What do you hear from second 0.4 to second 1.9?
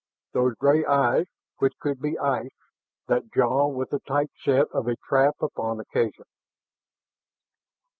gray eyes which